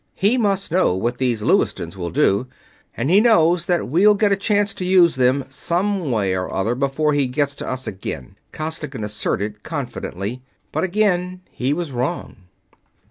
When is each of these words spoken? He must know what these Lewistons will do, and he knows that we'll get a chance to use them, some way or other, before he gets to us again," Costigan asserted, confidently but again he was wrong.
He 0.15 0.35
must 0.35 0.71
know 0.71 0.95
what 0.95 1.19
these 1.19 1.43
Lewistons 1.43 1.95
will 1.95 2.09
do, 2.09 2.47
and 2.97 3.11
he 3.11 3.21
knows 3.21 3.67
that 3.67 3.87
we'll 3.87 4.15
get 4.15 4.31
a 4.31 4.35
chance 4.35 4.73
to 4.73 4.83
use 4.83 5.13
them, 5.13 5.45
some 5.47 6.09
way 6.09 6.33
or 6.35 6.51
other, 6.51 6.73
before 6.73 7.13
he 7.13 7.27
gets 7.27 7.53
to 7.57 7.69
us 7.69 7.85
again," 7.85 8.35
Costigan 8.51 9.03
asserted, 9.03 9.61
confidently 9.61 10.41
but 10.71 10.83
again 10.83 11.41
he 11.51 11.71
was 11.71 11.91
wrong. 11.91 12.37